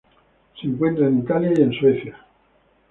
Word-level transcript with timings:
Se 0.59 0.65
encuentra 0.65 1.05
en 1.05 1.19
Italia 1.19 1.53
y 1.55 1.61
en 1.61 1.73
Suecia. 1.73 2.15